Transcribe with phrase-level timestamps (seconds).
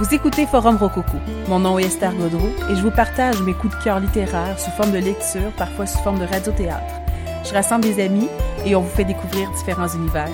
[0.00, 1.18] Vous écoutez Forum Rococo.
[1.46, 4.70] Mon nom est Esther Godreau et je vous partage mes coups de cœur littéraires sous
[4.70, 7.02] forme de lecture, parfois sous forme de radiothéâtre.
[7.44, 8.30] Je rassemble des amis
[8.64, 10.30] et on vous fait découvrir différents univers.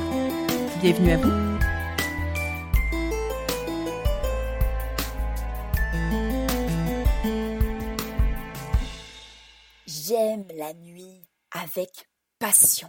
[0.81, 1.33] Bienvenue à vous.
[9.85, 12.07] J'aime la nuit avec
[12.39, 12.89] passion.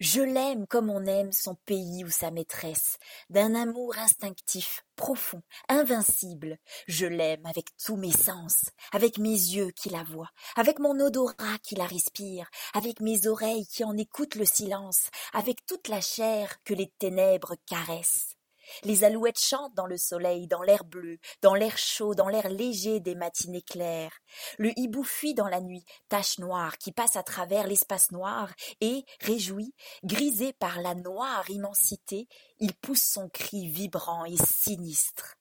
[0.00, 2.98] Je l'aime comme on aime son pays ou sa maîtresse,
[3.30, 6.58] d'un amour instinctif, profond, invincible.
[6.86, 11.58] Je l'aime avec tous mes sens, avec mes yeux qui la voient, avec mon odorat
[11.64, 16.62] qui la respire, avec mes oreilles qui en écoutent le silence, avec toute la chair
[16.62, 18.37] que les ténèbres caressent.
[18.84, 23.00] Les alouettes chantent dans le soleil, dans l'air bleu, dans l'air chaud, dans l'air léger
[23.00, 24.18] des matinées claires.
[24.58, 29.04] Le hibou fuit dans la nuit, tache noire qui passe à travers l'espace noir, et,
[29.20, 35.36] réjoui, grisé par la noire immensité, il pousse son cri vibrant et sinistre.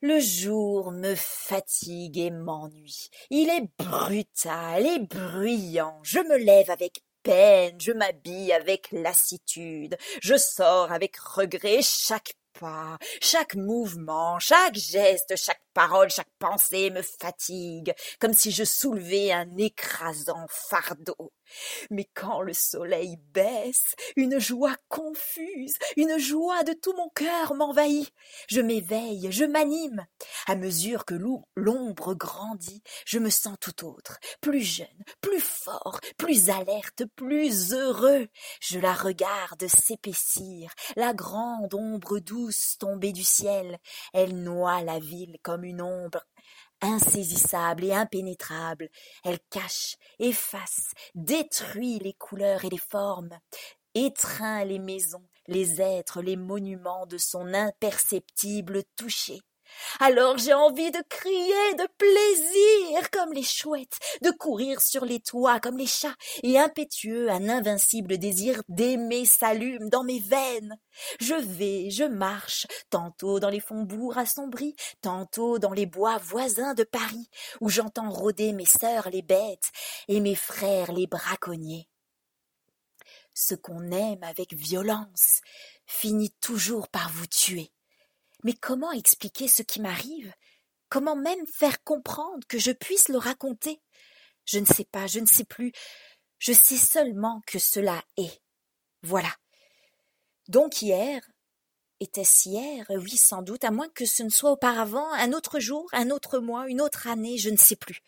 [0.00, 3.10] Le jour me fatigue et m'ennuie.
[3.30, 5.98] Il est brutal et bruyant.
[6.04, 13.54] Je me lève avec je m'habille avec lassitude, je sors avec regret chaque pas, chaque
[13.54, 20.44] mouvement, chaque geste, chaque parole, chaque pensée me fatigue, comme si je soulevais un écrasant
[20.48, 21.32] fardeau.
[21.90, 28.12] Mais quand le soleil baisse, une joie confuse, une joie de tout mon cœur m'envahit.
[28.48, 30.04] Je m'éveille, je m'anime.
[30.46, 31.14] À mesure que
[31.56, 38.28] l'ombre grandit, je me sens tout autre, plus jeune, plus fort, plus alerte, plus heureux.
[38.60, 43.78] Je la regarde s'épaissir, la grande ombre douce tombée du ciel.
[44.12, 46.24] Elle noie la ville comme une ombre
[46.80, 48.88] insaisissable et impénétrable.
[49.24, 53.38] Elle cache, efface, détruit les couleurs et les formes,
[53.94, 59.40] étreint les maisons, les êtres, les monuments de son imperceptible toucher.
[60.00, 65.60] Alors j'ai envie de crier de plaisir comme les chouettes, de courir sur les toits
[65.60, 70.76] comme les chats, et impétueux un invincible désir d'aimer s'allume dans mes veines.
[71.20, 76.84] Je vais, je marche, tantôt dans les faubourgs assombris, tantôt dans les bois voisins de
[76.84, 77.28] Paris,
[77.60, 79.70] où j'entends rôder mes sœurs les bêtes
[80.08, 81.88] et mes frères les braconniers.
[83.34, 85.40] Ce qu'on aime avec violence
[85.86, 87.70] finit toujours par vous tuer.
[88.44, 90.32] Mais comment expliquer ce qui m'arrive?
[90.88, 93.80] Comment même faire comprendre que je puisse le raconter?
[94.44, 95.72] Je ne sais pas, je ne sais plus.
[96.38, 98.40] Je sais seulement que cela est.
[99.02, 99.34] Voilà.
[100.48, 101.20] Donc hier,
[102.00, 102.86] était-ce hier?
[102.90, 106.38] Oui, sans doute, à moins que ce ne soit auparavant, un autre jour, un autre
[106.38, 108.00] mois, une autre année, je ne sais plus.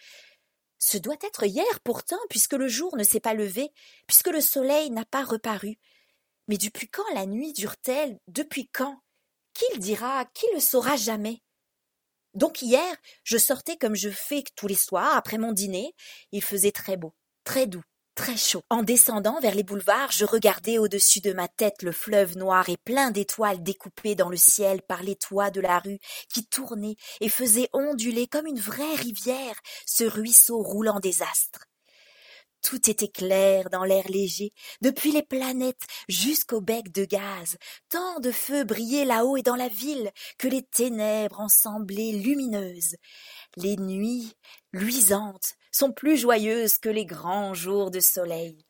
[0.78, 3.70] Ce doit être hier pourtant, puisque le jour ne s'est pas levé,
[4.06, 5.78] puisque le soleil n'a pas reparu.
[6.48, 8.18] Mais depuis quand la nuit dure-t-elle?
[8.28, 8.98] Depuis quand?
[9.54, 10.24] Qui le dira?
[10.34, 11.42] Qui le saura jamais?
[12.34, 15.94] Donc hier, je sortais comme je fais tous les soirs après mon dîner.
[16.32, 17.12] Il faisait très beau,
[17.44, 17.82] très doux,
[18.14, 18.62] très chaud.
[18.70, 22.76] En descendant vers les boulevards, je regardais au-dessus de ma tête le fleuve noir et
[22.76, 25.98] plein d'étoiles découpées dans le ciel par les toits de la rue
[26.32, 31.69] qui tournaient et faisaient onduler comme une vraie rivière ce ruisseau roulant des astres.
[32.62, 37.56] Tout était clair dans l'air léger, depuis les planètes jusqu'au bec de gaz.
[37.88, 42.96] Tant de feux brillaient là-haut et dans la ville que les ténèbres en semblaient lumineuses.
[43.56, 44.34] Les nuits,
[44.72, 48.64] luisantes, sont plus joyeuses que les grands jours de soleil.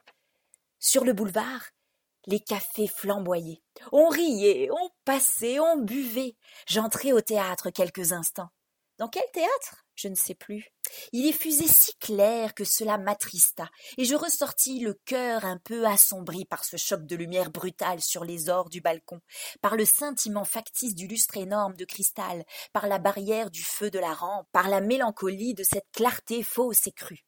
[0.79, 1.71] Sur le boulevard,
[2.27, 3.63] les cafés flamboyaient.
[3.93, 6.37] On riait, on passait, on buvait.
[6.67, 8.51] J'entrai au théâtre quelques instants.
[8.99, 9.85] Dans quel théâtre?
[10.03, 10.73] Je ne sais plus.
[11.13, 13.69] Il effusait si clair que cela m'attrista,
[13.99, 18.25] et je ressortis le cœur un peu assombri par ce choc de lumière brutale sur
[18.25, 19.21] les ors du balcon,
[19.61, 23.99] par le scintillement factice du lustre énorme de cristal, par la barrière du feu de
[23.99, 27.27] la rampe, par la mélancolie de cette clarté fausse et crue.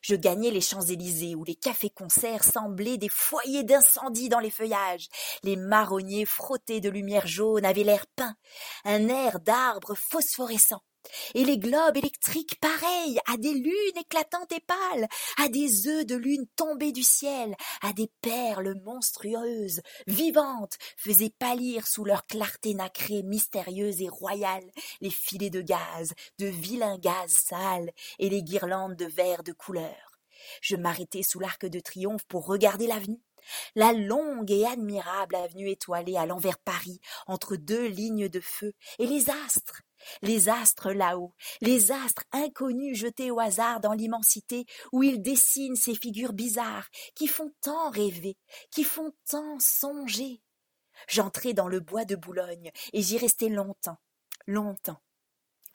[0.00, 5.08] Je gagnais les Champs-Élysées où les cafés-concerts semblaient des foyers d'incendie dans les feuillages.
[5.42, 8.36] Les marronniers frottés de lumière jaune avaient l'air peint,
[8.84, 10.84] un air d'arbres phosphorescents.
[11.34, 15.08] Et les globes électriques pareils à des lunes éclatantes et pâles,
[15.38, 21.86] à des œufs de lune tombés du ciel, à des perles monstrueuses, vivantes, faisaient pâlir
[21.86, 24.70] sous leur clarté nacrée mystérieuse et royale
[25.00, 30.20] les filets de gaz, de vilains gaz sales et les guirlandes de verre de couleur.
[30.60, 33.20] Je m'arrêtai sous l'arc de triomphe pour regarder l'avenue.
[33.74, 39.06] La longue et admirable avenue étoilée à l'envers Paris, entre deux lignes de feu, et
[39.06, 39.82] les astres,
[40.22, 45.94] les astres là-haut, les astres inconnus jetés au hasard dans l'immensité où ils dessinent ces
[45.94, 48.36] figures bizarres qui font tant rêver,
[48.70, 50.42] qui font tant songer.
[51.08, 53.98] J'entrai dans le bois de Boulogne et j'y restai longtemps.
[54.46, 55.00] Longtemps.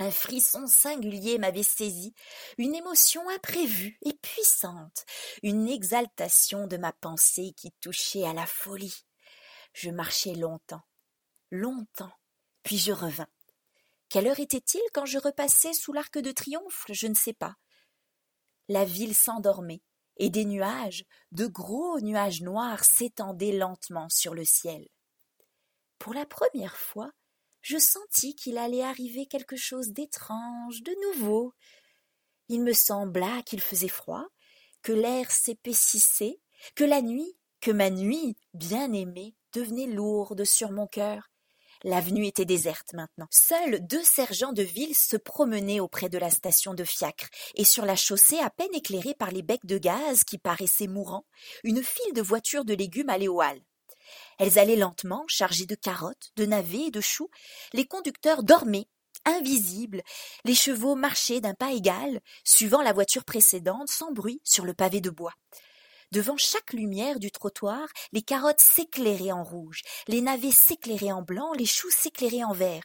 [0.02, 2.14] Un frisson singulier m'avait saisi,
[2.58, 5.06] une émotion imprévue et puissante,
[5.44, 9.06] une exaltation de ma pensée qui touchait à la folie.
[9.74, 10.84] Je marchai longtemps,
[11.52, 12.14] longtemps,
[12.64, 13.28] puis je revins.
[14.10, 16.86] Quelle heure était-il quand je repassais sous l'arc de triomphe?
[16.90, 17.56] Je ne sais pas.
[18.68, 19.84] La ville s'endormait,
[20.18, 24.88] et des nuages, de gros nuages noirs, s'étendaient lentement sur le ciel.
[26.00, 27.12] Pour la première fois,
[27.62, 31.54] je sentis qu'il allait arriver quelque chose d'étrange, de nouveau.
[32.48, 34.26] Il me sembla qu'il faisait froid,
[34.82, 36.40] que l'air s'épaississait,
[36.76, 41.29] que la nuit, que ma nuit, bien aimée, devenait lourde sur mon cœur.
[41.84, 43.28] L'avenue était déserte maintenant.
[43.32, 47.86] Seuls deux sergents de ville se promenaient auprès de la station de fiacre, et sur
[47.86, 51.26] la chaussée à peine éclairée par les becs de gaz qui paraissaient mourants,
[51.64, 53.62] une file de voitures de légumes allait au hall.
[54.40, 57.30] Elles allaient lentement, chargées de carottes, de navets et de choux.
[57.74, 58.88] Les conducteurs dormaient,
[59.26, 60.02] invisibles.
[60.46, 65.02] Les chevaux marchaient d'un pas égal, suivant la voiture précédente, sans bruit, sur le pavé
[65.02, 65.34] de bois.
[66.12, 71.54] Devant chaque lumière du trottoir, les carottes s'éclairaient en rouge, les navets s'éclairaient en blanc,
[71.54, 72.82] les choux s'éclairaient en vert.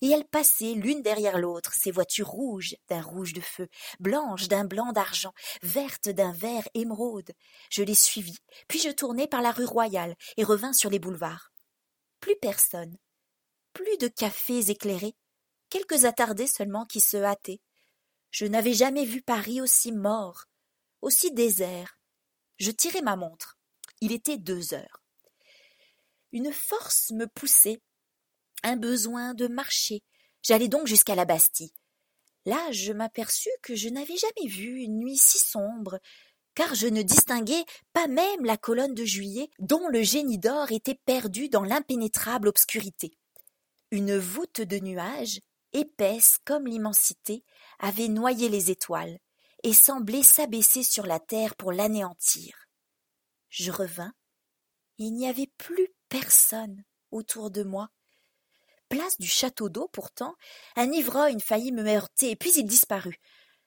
[0.00, 3.68] Et elles passaient l'une derrière l'autre, ces voitures rouges d'un rouge de feu,
[4.00, 7.32] blanches d'un blanc d'argent, vertes d'un vert émeraude.
[7.70, 8.38] Je les suivis,
[8.68, 11.52] puis je tournai par la rue Royale et revins sur les boulevards.
[12.20, 12.96] Plus personne,
[13.74, 15.14] plus de cafés éclairés,
[15.68, 17.60] quelques attardés seulement qui se hâtaient.
[18.30, 20.44] Je n'avais jamais vu Paris aussi mort,
[21.02, 21.98] aussi désert,
[22.62, 23.58] je tirai ma montre.
[24.00, 25.02] Il était deux heures.
[26.30, 27.82] Une force me poussait,
[28.62, 30.04] un besoin de marcher.
[30.42, 31.72] J'allais donc jusqu'à la Bastille.
[32.44, 35.98] Là, je m'aperçus que je n'avais jamais vu une nuit si sombre,
[36.54, 41.00] car je ne distinguais pas même la colonne de juillet dont le génie d'or était
[41.04, 43.18] perdu dans l'impénétrable obscurité.
[43.90, 45.40] Une voûte de nuages,
[45.72, 47.42] épaisse comme l'immensité,
[47.80, 49.18] avait noyé les étoiles,
[49.62, 52.66] et semblait s'abaisser sur la terre pour l'anéantir.
[53.48, 54.12] Je revins.
[54.98, 57.88] Il n'y avait plus personne autour de moi.
[58.88, 60.34] Place du château d'eau, pourtant,
[60.76, 63.20] un ivrogne faillit me heurter, puis il disparut.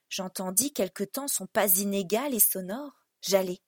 [0.10, 3.06] J'entendis quelque temps son pas inégal et sonore.
[3.22, 3.60] J'allai.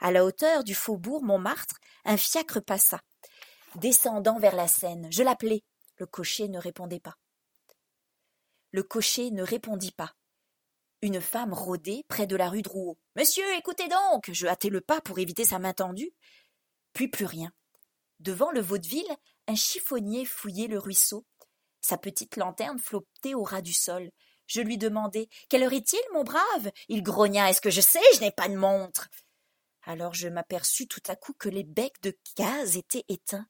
[0.00, 3.00] À la hauteur du faubourg Montmartre, un fiacre passa.
[3.74, 5.64] Descendant vers la Seine, je l'appelai.
[5.96, 7.16] Le cocher ne répondait pas.
[8.70, 10.14] Le cocher ne répondit pas.
[11.00, 12.98] Une femme rôdait près de la rue Drouot.
[13.14, 16.12] Monsieur, écoutez donc Je hâtai le pas pour éviter sa main tendue.
[16.92, 17.52] Puis plus rien.
[18.18, 19.16] Devant le vaudeville,
[19.46, 21.24] un chiffonnier fouillait le ruisseau.
[21.80, 24.10] Sa petite lanterne flottait au ras du sol.
[24.48, 26.72] Je lui demandai Quelle heure est-il, mon brave?
[26.88, 28.00] Il grogna Est-ce que je sais?
[28.14, 29.08] Je n'ai pas de montre.
[29.84, 33.46] Alors je m'aperçus tout à coup que les becs de gaz étaient éteints.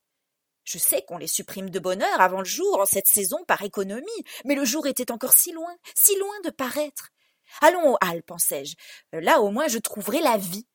[0.65, 3.63] Je sais qu'on les supprime de bonne heure avant le jour en cette saison par
[3.63, 7.09] économie, mais le jour était encore si loin, si loin de paraître.
[7.61, 8.75] Allons aux Halles, pensai-je.
[9.13, 10.67] Là au moins je trouverai la vie.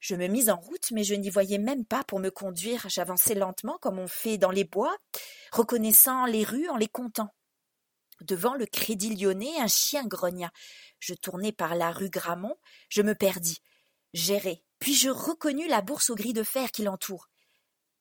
[0.00, 2.88] Je me mis en route, mais je n'y voyais même pas pour me conduire.
[2.88, 4.96] J'avançais lentement, comme on fait dans les bois,
[5.52, 7.34] reconnaissant les rues en les comptant.
[8.20, 10.50] Devant le Crédit Lyonnais, un chien grogna.
[11.00, 12.56] Je tournai par la rue Gramont,
[12.88, 13.60] je me perdis.
[14.12, 17.28] J'errai, puis je reconnus la bourse au gris de fer qui l'entoure.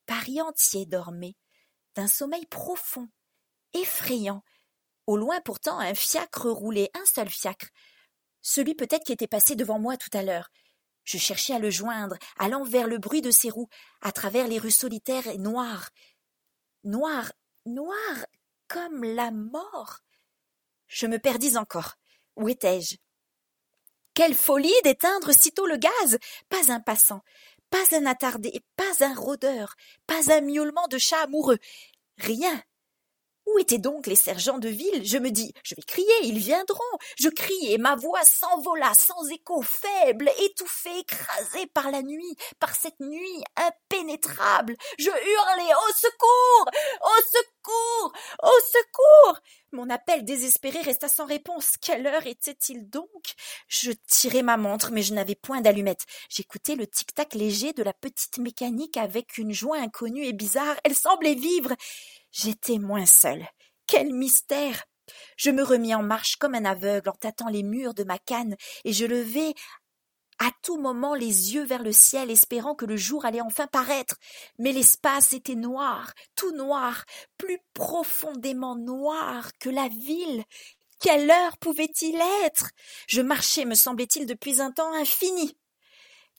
[0.06, 1.36] Paris entier dormait,
[1.96, 3.10] d'un sommeil profond,
[3.74, 4.44] effrayant.
[5.06, 7.68] Au loin pourtant, un fiacre roulait, un seul fiacre,
[8.42, 10.50] celui peut-être qui était passé devant moi tout à l'heure.
[11.04, 13.70] Je cherchais à le joindre, allant vers le bruit de ses roues,
[14.02, 15.90] à travers les rues solitaires et noires.
[16.84, 17.32] Noires,
[17.66, 18.26] noires,
[18.68, 20.00] comme la mort.
[20.88, 21.96] Je me perdis encore.
[22.36, 22.98] Où étais-je?
[24.14, 26.18] Quelle folie d'éteindre sitôt le gaz
[26.50, 27.22] Pas un passant,
[27.70, 29.76] pas un attardé, pas un rôdeur,
[30.08, 31.60] pas un miaulement de chat amoureux.
[32.18, 32.62] Rien,
[33.58, 35.06] étaient donc les sergents de ville?
[35.06, 36.84] Je me dis, je vais crier, ils viendront.
[37.18, 43.00] Je crie ma voix s'envola sans écho, faible, étouffée, écrasée par la nuit, par cette
[43.00, 44.76] nuit impénétrable.
[44.98, 46.66] Je hurlai au secours,
[47.02, 49.40] au secours, au secours.
[49.74, 51.76] Mon appel désespéré resta sans réponse.
[51.82, 53.34] Quelle heure était-il donc?
[53.68, 56.06] Je tirai ma montre, mais je n'avais point d'allumette.
[56.30, 60.76] J'écoutais le tic-tac léger de la petite mécanique avec une joie inconnue et bizarre.
[60.84, 61.74] Elle semblait vivre.
[62.38, 63.48] J'étais moins seule.
[63.88, 64.84] Quel mystère.
[65.38, 68.56] Je me remis en marche comme un aveugle en tâtant les murs de ma canne,
[68.84, 69.56] et je levai
[70.38, 74.18] à tout moment les yeux vers le ciel, espérant que le jour allait enfin paraître.
[74.60, 77.06] Mais l'espace était noir, tout noir,
[77.40, 80.44] plus profondément noir que la ville.
[81.00, 82.70] Quelle heure pouvait-il être?
[83.08, 85.58] Je marchais, me semblait-il, depuis un temps infini.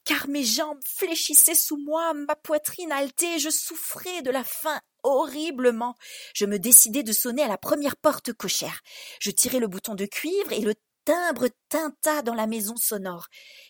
[0.04, 5.96] Car mes jambes fléchissaient sous moi, ma poitrine haletait, je souffrais de la faim horriblement.
[6.34, 8.80] Je me décidai de sonner à la première porte cochère.
[9.20, 10.74] Je tirai le bouton de cuivre et le
[11.04, 13.28] timbre tinta dans la maison sonore.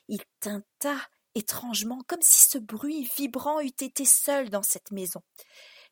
[0.08, 0.96] Il tinta
[1.34, 5.22] étrangement, comme si ce bruit vibrant eût été seul dans cette maison.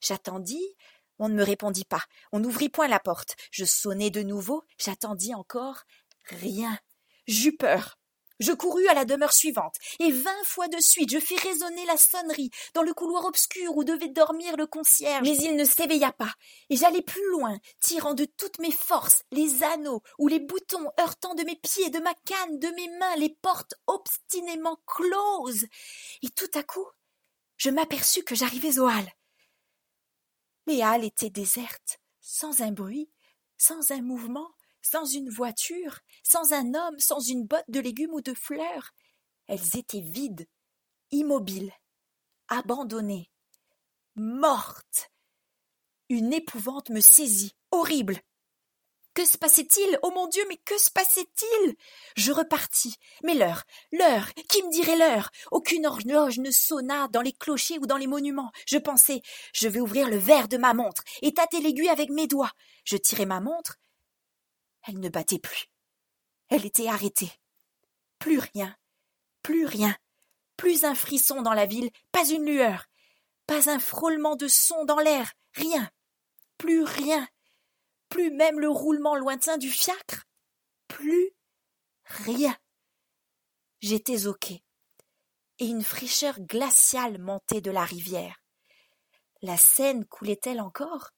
[0.01, 0.77] J'attendis,
[1.19, 2.03] on ne me répondit pas.
[2.33, 3.37] On n'ouvrit point la porte.
[3.51, 5.85] Je sonnai de nouveau, j'attendis encore.
[6.25, 6.79] Rien.
[7.27, 7.99] J'eus peur.
[8.39, 11.97] Je courus à la demeure suivante, et vingt fois de suite je fis résonner la
[11.97, 15.23] sonnerie dans le couloir obscur où devait dormir le concierge.
[15.23, 16.33] Mais il ne s'éveilla pas,
[16.69, 21.35] et j'allai plus loin, tirant de toutes mes forces les anneaux ou les boutons, heurtant
[21.35, 25.67] de mes pieds, de ma canne, de mes mains les portes obstinément closes.
[26.23, 26.87] Et tout à coup,
[27.57, 29.13] je m'aperçus que j'arrivais aux halles.
[30.67, 33.11] Les halles étaient désertes, sans un bruit,
[33.57, 34.51] sans un mouvement,
[34.87, 38.93] sans une voiture, sans un homme, sans une botte de légumes ou de fleurs.
[39.49, 40.47] Elles étaient vides,
[41.11, 41.73] immobiles,
[42.49, 43.31] abandonnées,
[44.15, 45.11] mortes.
[46.09, 48.21] Une épouvante me saisit, horrible.
[49.15, 49.99] Que se passait-il?
[50.03, 51.75] Oh mon Dieu, mais que se passait-il?
[52.17, 52.97] Je repartis.
[53.25, 55.31] Mais l'heure, l'heure, qui me dirait l'heure?
[55.51, 58.53] Aucune horloge ne sonna dans les clochers ou dans les monuments.
[58.67, 59.23] Je pensais,
[59.55, 62.53] je vais ouvrir le verre de ma montre et tâter l'aiguille avec mes doigts.
[62.85, 63.79] Je tirai ma montre.
[64.87, 65.67] Elle ne battait plus.
[66.49, 67.33] Elle était arrêtée.
[68.19, 68.77] Plus rien,
[69.43, 69.97] plus rien,
[70.57, 72.87] plus un frisson dans la ville, pas une lueur,
[73.47, 75.91] pas un frôlement de son dans l'air, rien,
[76.57, 77.27] plus rien
[78.09, 80.25] plus même le roulement lointain du fiacre,
[80.89, 81.33] plus
[82.05, 82.57] rien.
[83.81, 84.63] J'étais au quai,
[85.59, 88.43] et une fraîcheur glaciale montait de la rivière.
[89.43, 91.11] La Seine coulait-elle encore?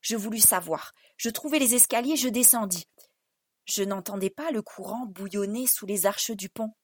[0.00, 0.94] Je voulus savoir.
[1.18, 2.86] Je trouvai les escaliers, je descendis.
[3.70, 6.74] Je n'entendais pas le courant bouillonner sous les arches du pont.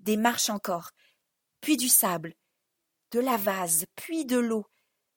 [0.00, 0.90] Des marches encore,
[1.60, 2.34] puis du sable,
[3.12, 4.66] de la vase, puis de l'eau.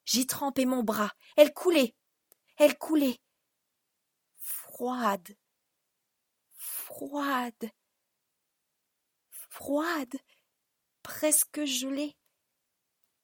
[0.05, 1.12] J'y trempais mon bras.
[1.38, 1.96] Elle coulait.
[2.58, 3.20] Elle coulait.
[4.38, 5.36] Froide,
[6.55, 7.72] froide,
[9.31, 10.15] froide,
[11.01, 12.15] presque gelée,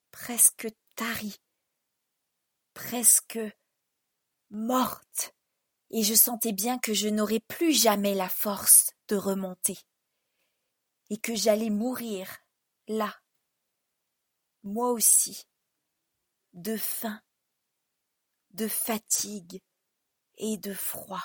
[0.09, 1.37] presque tarie,
[2.73, 3.39] presque
[4.49, 5.36] morte,
[5.91, 9.77] et je sentais bien que je n'aurais plus jamais la force de remonter,
[11.09, 12.27] et que j'allais mourir
[12.87, 13.15] là,
[14.63, 15.47] moi aussi,
[16.53, 17.21] de faim,
[18.51, 19.61] de fatigue
[20.37, 21.23] et de froid.